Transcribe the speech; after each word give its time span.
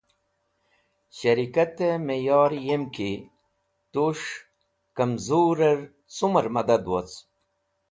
Shẽrikatẽ 1.17 2.01
miyor 2.07 2.51
yem 2.65 2.83
ki 2.95 3.11
tus̃h 3.91 4.27
kamzurvẽr 4.95 5.79
cũmẽr 6.15 6.47
medad 6.55 6.83
woc. 6.91 7.09